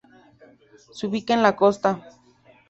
Se 0.93 1.05
ubica 1.05 1.35
en 1.35 1.43
la 1.43 1.55
costa. 1.55 2.03